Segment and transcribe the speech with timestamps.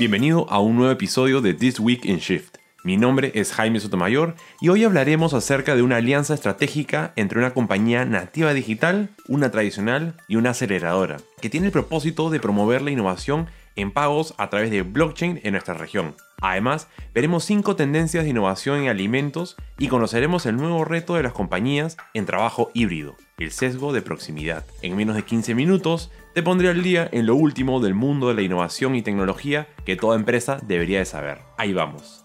[0.00, 2.56] Bienvenido a un nuevo episodio de This Week in Shift.
[2.84, 7.52] Mi nombre es Jaime Sotomayor y hoy hablaremos acerca de una alianza estratégica entre una
[7.52, 12.92] compañía nativa digital, una tradicional y una aceleradora, que tiene el propósito de promover la
[12.92, 16.14] innovación en pagos a través de blockchain en nuestra región.
[16.40, 21.34] Además, veremos cinco tendencias de innovación en alimentos y conoceremos el nuevo reto de las
[21.34, 24.64] compañías en trabajo híbrido, el sesgo de proximidad.
[24.80, 28.34] En menos de 15 minutos te pondré al día en lo último del mundo de
[28.34, 31.38] la innovación y tecnología que toda empresa debería de saber.
[31.58, 32.24] Ahí vamos.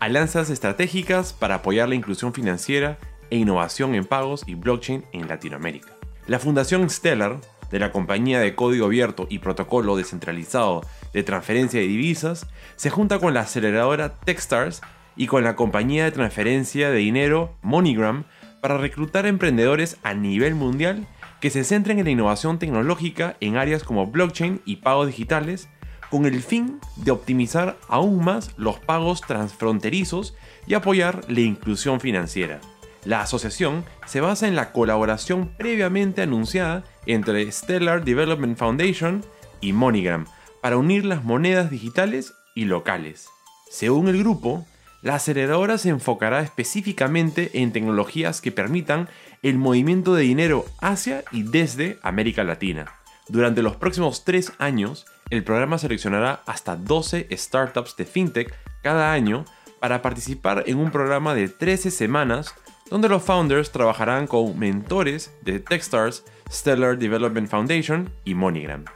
[0.00, 2.98] Alianzas estratégicas para apoyar la inclusión financiera
[3.30, 5.88] e innovación en pagos y blockchain en Latinoamérica.
[6.26, 7.38] La Fundación Stellar
[7.70, 13.18] de la compañía de código abierto y protocolo descentralizado de transferencia de divisas, se junta
[13.18, 14.82] con la aceleradora Techstars
[15.16, 18.26] y con la compañía de transferencia de dinero MoneyGram
[18.64, 21.06] para reclutar emprendedores a nivel mundial
[21.42, 25.68] que se centren en la innovación tecnológica en áreas como blockchain y pagos digitales,
[26.10, 30.34] con el fin de optimizar aún más los pagos transfronterizos
[30.66, 32.62] y apoyar la inclusión financiera.
[33.04, 39.26] La asociación se basa en la colaboración previamente anunciada entre Stellar Development Foundation
[39.60, 40.24] y MoneyGram
[40.62, 43.28] para unir las monedas digitales y locales.
[43.68, 44.64] Según el grupo,
[45.04, 49.10] la aceleradora se enfocará específicamente en tecnologías que permitan
[49.42, 52.90] el movimiento de dinero hacia y desde América Latina.
[53.28, 59.44] Durante los próximos tres años, el programa seleccionará hasta 12 startups de fintech cada año
[59.78, 62.54] para participar en un programa de 13 semanas
[62.88, 68.86] donde los founders trabajarán con mentores de Techstars, Stellar Development Foundation y MoneyGram.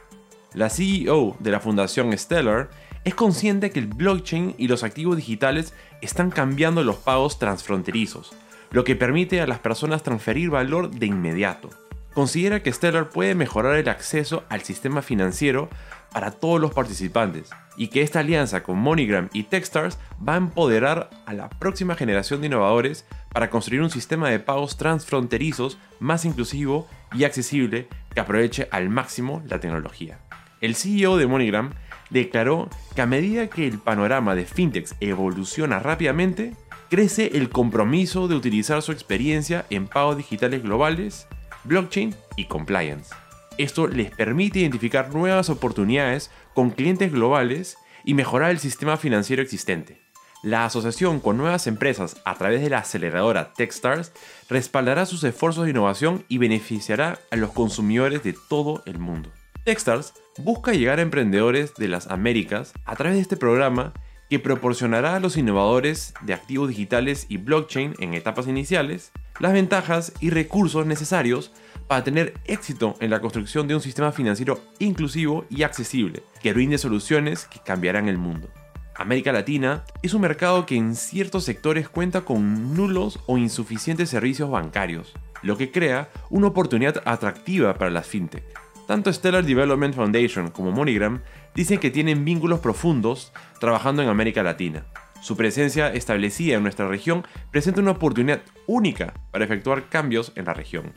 [0.55, 2.71] La CEO de la fundación Stellar
[3.03, 8.31] es consciente que el blockchain y los activos digitales están cambiando los pagos transfronterizos,
[8.71, 11.69] lo que permite a las personas transferir valor de inmediato.
[12.13, 15.69] Considera que Stellar puede mejorar el acceso al sistema financiero
[16.11, 19.97] para todos los participantes y que esta alianza con MoneyGram y Techstars
[20.27, 24.75] va a empoderar a la próxima generación de innovadores para construir un sistema de pagos
[24.75, 30.19] transfronterizos más inclusivo y accesible que aproveche al máximo la tecnología.
[30.61, 31.73] El CEO de MoneyGram
[32.09, 36.55] declaró que a medida que el panorama de fintechs evoluciona rápidamente,
[36.89, 41.27] crece el compromiso de utilizar su experiencia en pagos digitales globales,
[41.63, 43.13] blockchain y compliance.
[43.57, 50.01] Esto les permite identificar nuevas oportunidades con clientes globales y mejorar el sistema financiero existente.
[50.41, 54.13] La asociación con nuevas empresas a través de la aceleradora Techstars
[54.49, 59.29] respaldará sus esfuerzos de innovación y beneficiará a los consumidores de todo el mundo.
[59.65, 63.93] Techstars busca llegar a emprendedores de las Américas a través de este programa
[64.29, 70.13] que proporcionará a los innovadores de activos digitales y blockchain en etapas iniciales las ventajas
[70.19, 71.51] y recursos necesarios
[71.87, 76.77] para tener éxito en la construcción de un sistema financiero inclusivo y accesible que brinde
[76.77, 78.49] soluciones que cambiarán el mundo.
[78.95, 84.49] América Latina es un mercado que en ciertos sectores cuenta con nulos o insuficientes servicios
[84.51, 88.43] bancarios, lo que crea una oportunidad atractiva para las fintech.
[88.89, 91.21] Tanto Stellar Development Foundation como MoneyGram
[91.53, 94.83] dicen que tienen vínculos profundos trabajando en América Latina.
[95.21, 100.55] Su presencia establecida en nuestra región presenta una oportunidad única para efectuar cambios en la
[100.55, 100.91] región.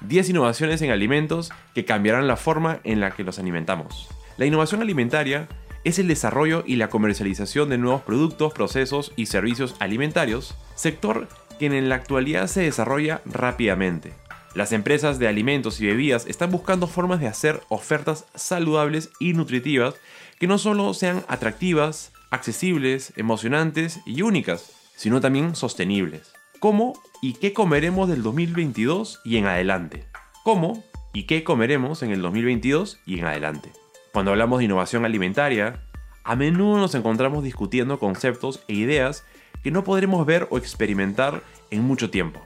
[0.00, 4.08] 10 innovaciones en alimentos que cambiarán la forma en la que los alimentamos.
[4.38, 5.48] La innovación alimentaria
[5.84, 11.28] es el desarrollo y la comercialización de nuevos productos, procesos y servicios alimentarios, sector
[11.72, 14.12] que en la actualidad se desarrolla rápidamente.
[14.54, 19.94] Las empresas de alimentos y bebidas están buscando formas de hacer ofertas saludables y nutritivas
[20.38, 26.32] que no solo sean atractivas, accesibles, emocionantes y únicas, sino también sostenibles.
[26.60, 30.06] ¿Cómo y qué comeremos del 2022 y en adelante?
[30.44, 33.72] ¿Cómo y qué comeremos en el 2022 y en adelante?
[34.12, 35.82] Cuando hablamos de innovación alimentaria,
[36.22, 39.24] a menudo nos encontramos discutiendo conceptos e ideas
[39.64, 42.40] que no podremos ver o experimentar en mucho tiempo.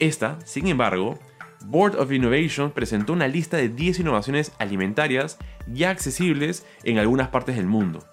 [0.00, 1.18] Esta, sin embargo,
[1.64, 5.38] Board of Innovation presentó una lista de 10 innovaciones alimentarias
[5.68, 8.04] ya accesibles en algunas partes del mundo,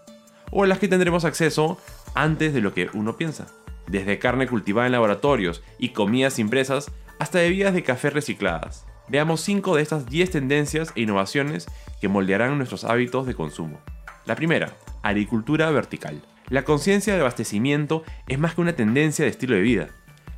[0.51, 1.79] o a las que tendremos acceso
[2.13, 3.47] antes de lo que uno piensa,
[3.87, 8.85] desde carne cultivada en laboratorios y comidas impresas hasta bebidas de café recicladas.
[9.07, 11.65] Veamos 5 de estas 10 tendencias e innovaciones
[12.01, 13.79] que moldearán nuestros hábitos de consumo.
[14.25, 16.21] La primera, agricultura vertical.
[16.49, 19.87] La conciencia de abastecimiento es más que una tendencia de estilo de vida.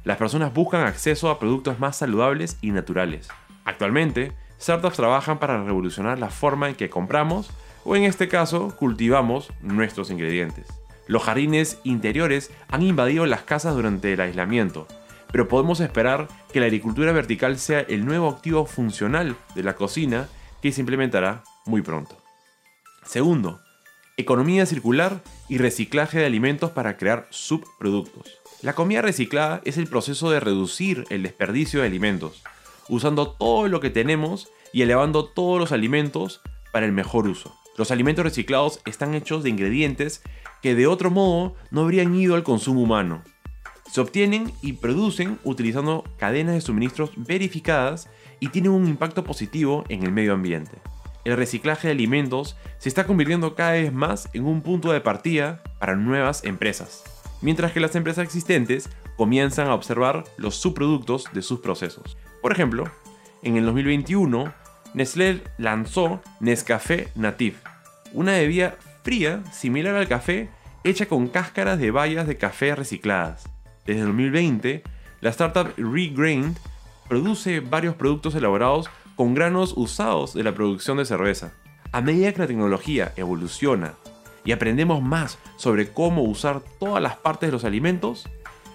[0.04, 3.28] Las personas buscan acceso a productos más saludables y naturales.
[3.64, 7.52] Actualmente, startups trabajan para revolucionar la forma en que compramos
[7.86, 10.66] o en este caso cultivamos nuestros ingredientes.
[11.06, 14.88] Los jardines interiores han invadido las casas durante el aislamiento,
[15.32, 20.28] pero podemos esperar que la agricultura vertical sea el nuevo activo funcional de la cocina
[20.64, 22.18] que se implementará muy pronto.
[23.04, 23.62] Segundo,
[24.18, 28.40] economía circular y reciclaje de alimentos para crear subproductos.
[28.62, 32.44] La comida reciclada es el proceso de reducir el desperdicio de alimentos,
[32.88, 36.42] usando todo lo que tenemos y elevando todos los alimentos
[36.72, 37.56] para el mejor uso.
[37.78, 40.22] Los alimentos reciclados están hechos de ingredientes
[40.62, 43.24] que de otro modo no habrían ido al consumo humano.
[43.90, 48.10] Se obtienen y producen utilizando cadenas de suministros verificadas
[48.40, 50.78] y tienen un impacto positivo en el medio ambiente.
[51.26, 55.62] El reciclaje de alimentos se está convirtiendo cada vez más en un punto de partida
[55.80, 57.04] para nuevas empresas,
[57.42, 62.18] mientras que las empresas existentes comienzan a observar los subproductos de sus procesos.
[62.42, 62.90] Por ejemplo,
[63.44, 64.54] en el 2021,
[64.94, 67.58] Nestlé lanzó Nescafé Native,
[68.14, 70.50] una bebida fría similar al café
[70.84, 73.50] hecha con cáscaras de bayas de café recicladas.
[73.86, 74.84] Desde 2020,
[75.22, 76.58] la startup Regrained
[77.08, 78.90] produce varios productos elaborados
[79.20, 81.52] con granos usados de la producción de cerveza.
[81.92, 83.96] A medida que la tecnología evoluciona
[84.46, 88.30] y aprendemos más sobre cómo usar todas las partes de los alimentos,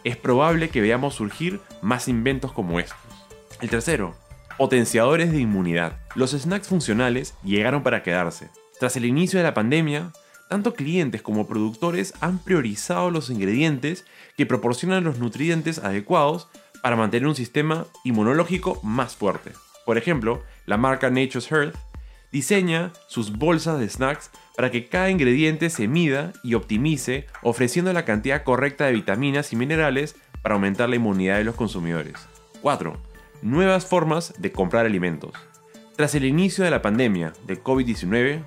[0.04, 2.98] es probable que veamos surgir más inventos como estos.
[3.62, 4.16] El tercero,
[4.58, 5.98] potenciadores de inmunidad.
[6.14, 8.50] Los snacks funcionales llegaron para quedarse.
[8.78, 10.12] Tras el inicio de la pandemia,
[10.50, 14.04] tanto clientes como productores han priorizado los ingredientes
[14.36, 16.48] que proporcionan los nutrientes adecuados
[16.82, 19.52] para mantener un sistema inmunológico más fuerte.
[19.84, 21.76] Por ejemplo, la marca Nature's Health
[22.32, 28.04] diseña sus bolsas de snacks para que cada ingrediente se mida y optimice, ofreciendo la
[28.04, 32.14] cantidad correcta de vitaminas y minerales para aumentar la inmunidad de los consumidores.
[32.60, 32.96] 4.
[33.42, 35.32] Nuevas formas de comprar alimentos.
[35.96, 38.44] Tras el inicio de la pandemia de COVID-19,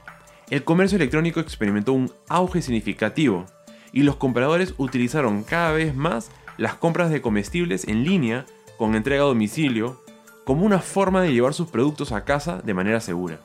[0.49, 3.45] el comercio electrónico experimentó un auge significativo
[3.93, 8.45] y los compradores utilizaron cada vez más las compras de comestibles en línea
[8.77, 10.01] con entrega a domicilio
[10.47, 13.41] como una forma de llevar sus productos a casa de manera segura.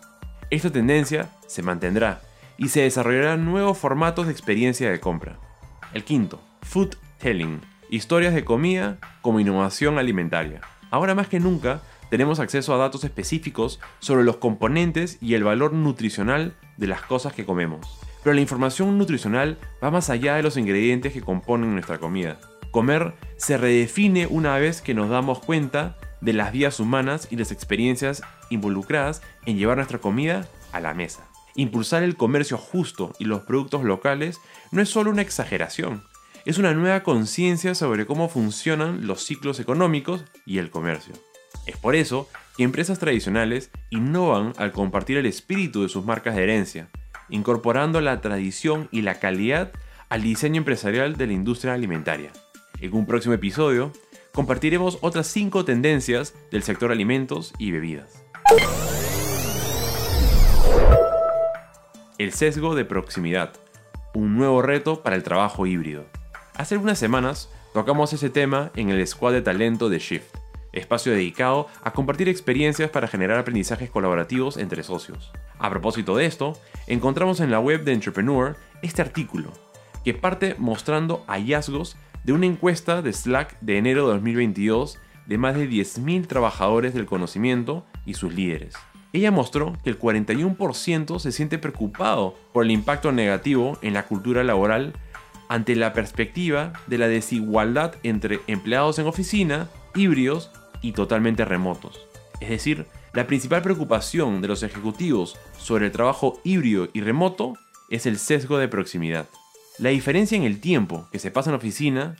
[0.51, 2.21] Esta tendencia se mantendrá
[2.57, 5.41] y se desarrollarán nuevos formatos de experiencia de compra.
[5.95, 7.61] El quinto, food telling,
[7.91, 10.61] historias de comida como innovación alimentaria.
[10.93, 15.73] Ahora más que nunca, tenemos acceso a datos específicos sobre los componentes y el valor
[15.73, 17.99] nutricional de las cosas que comemos.
[18.23, 22.39] Pero la información nutricional va más allá de los ingredientes que componen nuestra comida.
[22.71, 27.53] Comer se redefine una vez que nos damos cuenta de las vías humanas y las
[27.53, 31.29] experiencias involucradas en llevar nuestra comida a la mesa.
[31.55, 34.41] Impulsar el comercio justo y los productos locales
[34.71, 36.03] no es solo una exageración,
[36.45, 41.13] es una nueva conciencia sobre cómo funcionan los ciclos económicos y el comercio.
[41.67, 46.43] Es por eso que empresas tradicionales innovan al compartir el espíritu de sus marcas de
[46.43, 46.89] herencia,
[47.29, 49.73] incorporando la tradición y la calidad
[50.09, 52.33] al diseño empresarial de la industria alimentaria.
[52.81, 53.93] En un próximo episodio,
[54.33, 58.25] compartiremos otras 5 tendencias del sector alimentos y bebidas.
[62.19, 63.53] El sesgo de proximidad,
[64.15, 66.07] un nuevo reto para el trabajo híbrido.
[66.55, 70.43] Hace algunas semanas tocamos ese tema en el squad de talento de Shift
[70.73, 75.31] espacio dedicado a compartir experiencias para generar aprendizajes colaborativos entre socios.
[75.59, 79.51] A propósito de esto, encontramos en la web de Entrepreneur este artículo,
[80.05, 85.55] que parte mostrando hallazgos de una encuesta de Slack de enero de 2022 de más
[85.55, 88.75] de 10.000 trabajadores del conocimiento y sus líderes.
[89.13, 94.43] Ella mostró que el 41% se siente preocupado por el impacto negativo en la cultura
[94.43, 94.95] laboral
[95.49, 100.51] ante la perspectiva de la desigualdad entre empleados en oficina, híbridos
[100.81, 102.01] y totalmente remotos.
[102.41, 107.53] Es decir, la principal preocupación de los ejecutivos sobre el trabajo híbrido y remoto
[107.91, 109.29] es el sesgo de proximidad.
[109.83, 112.15] La diferencia en el tiempo que se pasa en oficina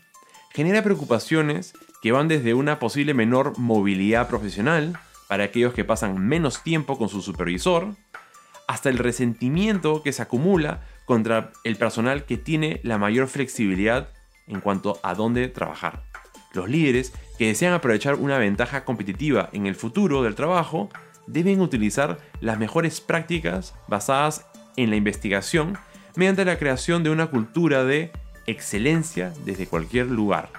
[0.51, 6.65] genera preocupaciones que van desde una posible menor movilidad profesional para aquellos que pasan menos
[6.65, 7.95] tiempo con su supervisor,
[8.67, 14.09] hasta el resentimiento que se acumula contra el personal que tiene la mayor flexibilidad
[14.49, 16.03] en cuanto a dónde trabajar.
[16.55, 20.89] Los líderes que desean aprovechar una ventaja competitiva en el futuro del trabajo
[21.29, 25.79] deben utilizar las mejores prácticas basadas en la investigación
[26.17, 28.13] mediante la creación de una cultura de
[28.47, 30.51] excelencia desde cualquier lugar,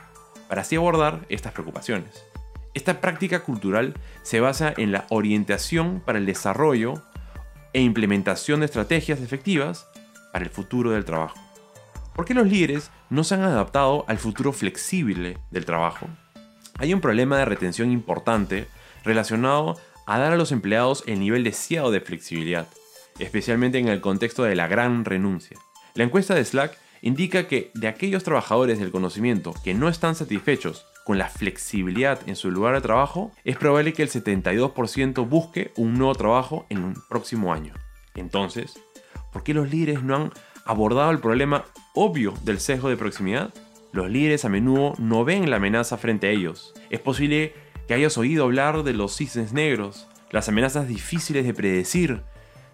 [0.47, 2.25] para así abordar estas preocupaciones.
[2.73, 3.93] Esta práctica cultural
[4.23, 7.03] se basa en la orientación para el desarrollo
[7.73, 9.87] e implementación de estrategias efectivas
[10.31, 11.39] para el futuro del trabajo.
[12.15, 16.07] ¿Por qué los líderes no se han adaptado al futuro flexible del trabajo?
[16.77, 18.67] Hay un problema de retención importante
[19.03, 22.67] relacionado a dar a los empleados el nivel deseado de flexibilidad,
[23.19, 25.57] especialmente en el contexto de la gran renuncia.
[25.95, 30.85] La encuesta de Slack indica que de aquellos trabajadores del conocimiento que no están satisfechos
[31.03, 35.95] con la flexibilidad en su lugar de trabajo, es probable que el 72% busque un
[35.95, 37.73] nuevo trabajo en un próximo año.
[38.15, 38.79] Entonces,
[39.31, 40.31] ¿por qué los líderes no han
[40.65, 43.53] abordado el problema obvio del sesgo de proximidad?
[43.91, 46.73] Los líderes a menudo no ven la amenaza frente a ellos.
[46.89, 47.53] Es posible
[47.87, 52.23] que hayas oído hablar de los cisnes negros, las amenazas difíciles de predecir,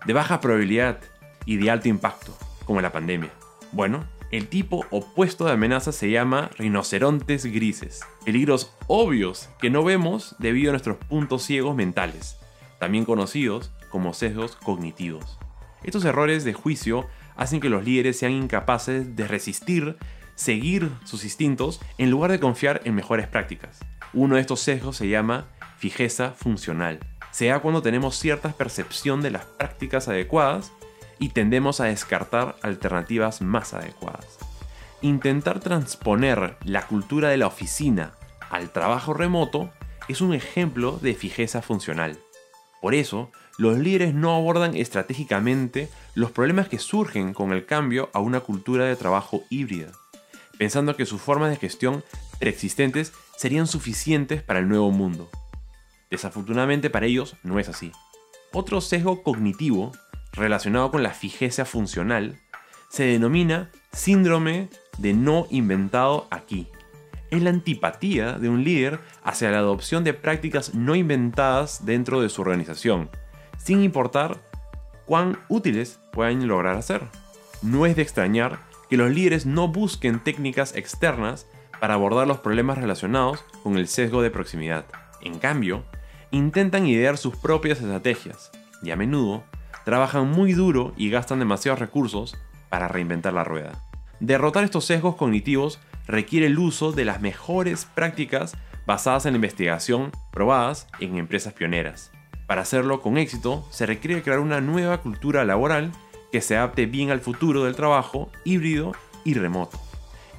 [0.06, 1.00] de baja probabilidad
[1.46, 3.32] y de alto impacto, como la pandemia.
[3.72, 10.36] Bueno, el tipo opuesto de amenaza se llama rinocerontes grises, peligros obvios que no vemos
[10.38, 12.38] debido a nuestros puntos ciegos mentales,
[12.80, 15.40] también conocidos como sesgos cognitivos.
[15.84, 19.98] Estos errores de juicio hacen que los líderes sean incapaces de resistir,
[20.36, 23.80] seguir sus instintos en lugar de confiar en mejores prácticas.
[24.14, 27.00] Uno de estos sesgos se llama fijeza funcional.
[27.32, 30.72] Se da cuando tenemos cierta percepción de las prácticas adecuadas
[31.20, 34.38] y tendemos a descartar alternativas más adecuadas.
[35.02, 38.14] Intentar transponer la cultura de la oficina
[38.50, 39.70] al trabajo remoto
[40.08, 42.18] es un ejemplo de fijeza funcional.
[42.82, 48.20] Por eso, los líderes no abordan estratégicamente los problemas que surgen con el cambio a
[48.20, 49.92] una cultura de trabajo híbrida,
[50.58, 52.04] pensando que sus formas de gestión
[52.40, 55.30] preexistentes serían suficientes para el nuevo mundo.
[56.10, 57.92] Desafortunadamente para ellos no es así.
[58.52, 59.92] Otro sesgo cognitivo
[60.34, 62.40] relacionado con la fijeza funcional
[62.90, 66.68] se denomina síndrome de no inventado aquí.
[67.30, 72.30] Es la antipatía de un líder hacia la adopción de prácticas no inventadas dentro de
[72.30, 73.10] su organización,
[73.58, 74.38] sin importar
[75.06, 77.04] cuán útiles puedan lograr hacer.
[77.62, 81.46] No es de extrañar que los líderes no busquen técnicas externas
[81.80, 84.86] para abordar los problemas relacionados con el sesgo de proximidad.
[85.22, 85.84] En cambio,
[86.32, 89.44] intentan idear sus propias estrategias y a menudo
[89.86, 92.38] trabajan muy duro y gastan demasiados recursos
[92.70, 93.84] para reinventar la rueda.
[94.20, 98.56] Derrotar estos sesgos cognitivos requiere el uso de las mejores prácticas
[98.86, 102.12] basadas en la investigación probadas en empresas pioneras.
[102.48, 105.92] Para hacerlo con éxito, se requiere crear una nueva cultura laboral
[106.32, 108.94] que se adapte bien al futuro del trabajo híbrido
[109.24, 109.80] y remoto.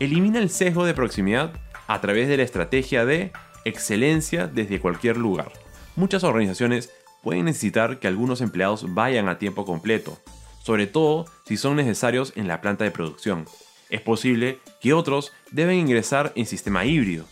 [0.00, 1.52] Elimina el sesgo de proximidad
[1.86, 3.32] a través de la estrategia de
[3.64, 5.52] excelencia desde cualquier lugar.
[6.00, 6.90] Muchas organizaciones
[7.22, 10.18] pueden necesitar que algunos empleados vayan a tiempo completo,
[10.62, 13.44] sobre todo si son necesarios en la planta de producción.
[13.90, 17.26] Es posible que otros deben ingresar en sistema híbrido,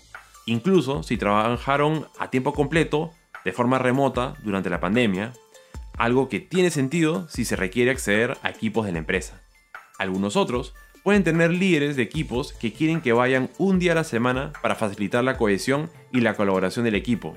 [0.45, 3.11] incluso si trabajaron a tiempo completo
[3.43, 5.33] de forma remota durante la pandemia,
[5.97, 9.41] algo que tiene sentido si se requiere acceder a equipos de la empresa.
[9.99, 14.05] Algunos otros pueden tener líderes de equipos que quieren que vayan un día a la
[14.05, 17.35] semana para facilitar la cohesión y la colaboración del equipo,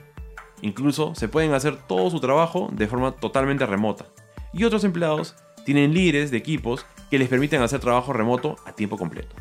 [0.61, 4.05] Incluso se pueden hacer todo su trabajo de forma totalmente remota.
[4.53, 8.97] Y otros empleados tienen líderes de equipos que les permiten hacer trabajo remoto a tiempo
[8.97, 9.35] completo.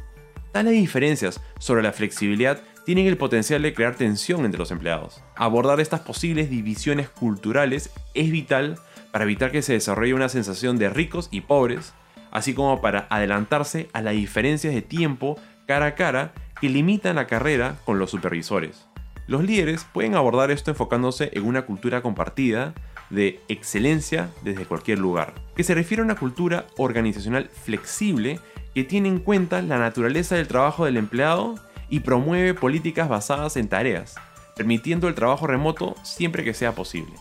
[0.52, 5.22] Tales diferencias sobre la flexibilidad tienen el potencial de crear tensión entre los empleados.
[5.36, 8.76] Abordar estas posibles divisiones culturales es vital
[9.12, 11.92] para evitar que se desarrolle una sensación de ricos y pobres,
[12.32, 17.28] así como para adelantarse a las diferencias de tiempo cara a cara que limitan la
[17.28, 18.89] carrera con los supervisores.
[19.30, 22.74] Los líderes pueden abordar esto enfocándose en una cultura compartida
[23.10, 28.40] de excelencia desde cualquier lugar, que se refiere a una cultura organizacional flexible
[28.74, 31.54] que tiene en cuenta la naturaleza del trabajo del empleado
[31.88, 34.16] y promueve políticas basadas en tareas,
[34.56, 37.12] permitiendo el trabajo remoto siempre que sea posible.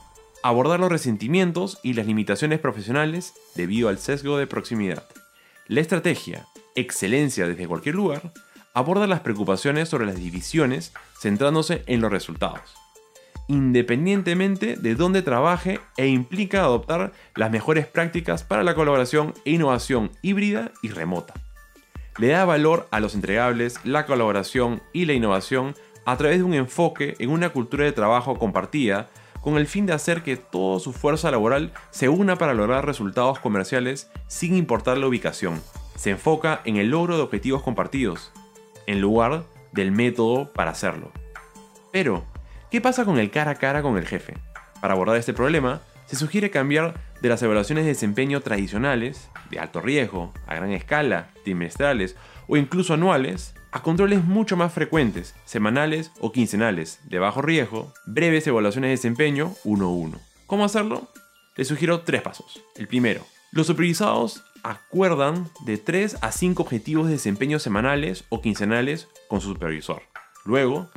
[0.41, 5.03] Abordar los resentimientos y las limitaciones profesionales debido al sesgo de proximidad.
[5.67, 8.33] La estrategia excelencia desde cualquier lugar
[8.73, 12.75] aborda las preocupaciones sobre las divisiones centrándose en los resultados,
[13.47, 20.11] independientemente de dónde trabaje e implica adoptar las mejores prácticas para la colaboración e innovación
[20.21, 21.33] híbrida y remota.
[22.17, 26.53] Le da valor a los entregables, la colaboración y la innovación a través de un
[26.53, 29.09] enfoque en una cultura de trabajo compartida
[29.41, 33.39] con el fin de hacer que toda su fuerza laboral se una para lograr resultados
[33.39, 35.61] comerciales sin importar la ubicación.
[35.95, 38.31] Se enfoca en el logro de objetivos compartidos,
[38.85, 41.11] en lugar del método para hacerlo.
[41.91, 42.23] Pero,
[42.71, 44.35] ¿qué pasa con el cara a cara con el jefe?
[44.81, 49.81] Para abordar este problema, se sugiere cambiar de las evaluaciones de desempeño tradicionales, de alto
[49.81, 52.15] riesgo, a gran escala, trimestrales
[52.47, 58.47] o incluso anuales, a controles mucho más frecuentes, semanales o quincenales, de bajo riesgo, breves
[58.47, 60.19] evaluaciones de desempeño 1-1.
[60.47, 61.07] ¿Cómo hacerlo?
[61.55, 62.63] Les sugiero tres pasos.
[62.75, 69.07] El primero, los supervisados acuerdan de 3 a 5 objetivos de desempeño semanales o quincenales
[69.27, 70.03] con su supervisor.
[70.45, 70.89] Luego,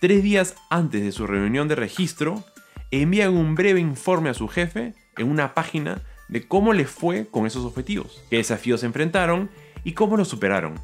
[0.00, 2.44] tres días antes de su reunión de registro,
[2.90, 7.46] envían un breve informe a su jefe en una página de cómo les fue con
[7.46, 9.50] esos objetivos, qué desafíos se enfrentaron
[9.84, 10.74] y cómo los superaron.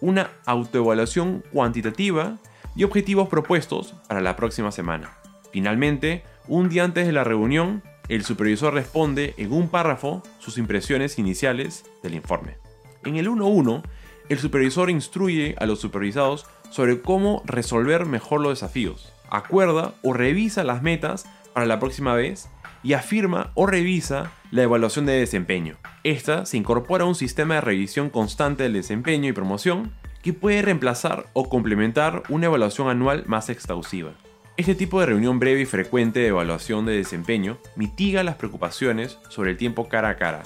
[0.00, 2.38] Una autoevaluación cuantitativa
[2.76, 5.16] y objetivos propuestos para la próxima semana.
[5.52, 11.18] Finalmente, un día antes de la reunión, el supervisor responde en un párrafo sus impresiones
[11.18, 12.56] iniciales del informe.
[13.04, 13.82] En el 1.1,
[14.28, 20.64] el supervisor instruye a los supervisados sobre cómo resolver mejor los desafíos, acuerda o revisa
[20.64, 22.48] las metas para la próxima vez
[22.82, 25.76] y afirma o revisa la evaluación de desempeño.
[26.04, 30.62] Esta se incorpora a un sistema de revisión constante del desempeño y promoción que puede
[30.62, 34.12] reemplazar o complementar una evaluación anual más exhaustiva.
[34.58, 39.52] Este tipo de reunión breve y frecuente de evaluación de desempeño mitiga las preocupaciones sobre
[39.52, 40.42] el tiempo cara a cara,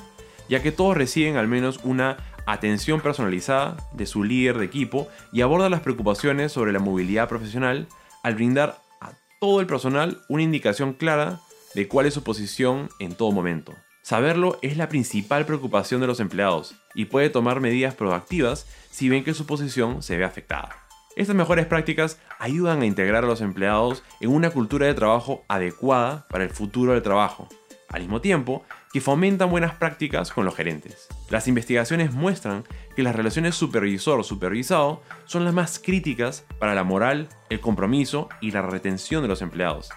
[0.50, 5.40] ya que todos reciben al menos una atención personalizada de su líder de equipo y
[5.40, 7.88] aborda las preocupaciones sobre la movilidad profesional
[8.22, 11.40] al brindar a todo el personal una indicación clara
[11.74, 13.74] de cuál es su posición en todo momento.
[14.02, 19.24] Saberlo es la principal preocupación de los empleados y puede tomar medidas proactivas si ven
[19.24, 20.81] que su posición se ve afectada.
[21.14, 26.26] Estas mejores prácticas ayudan a integrar a los empleados en una cultura de trabajo adecuada
[26.30, 27.48] para el futuro del trabajo,
[27.88, 28.64] al mismo tiempo
[28.94, 31.08] que fomentan buenas prácticas con los gerentes.
[31.28, 32.64] Las investigaciones muestran
[32.96, 38.62] que las relaciones supervisor-supervisado son las más críticas para la moral, el compromiso y la
[38.62, 39.90] retención de los empleados,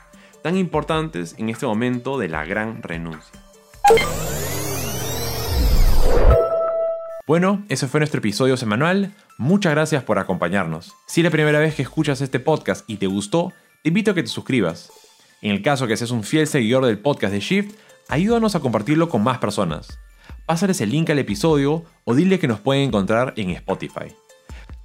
[0.44, 3.42] tan importantes en este momento de la gran renuncia.
[7.27, 9.12] Bueno, ese fue nuestro episodio semanal.
[9.39, 10.94] Muchas gracias por acompañarnos.
[11.08, 13.51] Si es la primera vez que escuchas este podcast y te gustó,
[13.82, 14.91] te invito a que te suscribas.
[15.41, 17.77] En el caso que seas un fiel seguidor del podcast de Shift,
[18.10, 19.98] ayúdanos a compartirlo con más personas.
[20.46, 24.13] Pásales el link al episodio o dile que nos pueden encontrar en Spotify.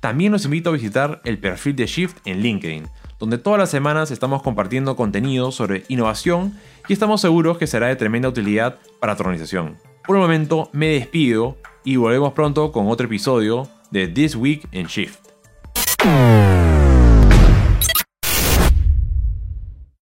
[0.00, 4.10] También los invito a visitar el perfil de Shift en LinkedIn, donde todas las semanas
[4.10, 9.24] estamos compartiendo contenido sobre innovación y estamos seguros que será de tremenda utilidad para tu
[9.24, 9.76] organización.
[10.06, 14.86] Por el momento me despido y volvemos pronto con otro episodio de This Week in
[14.86, 15.30] Shift.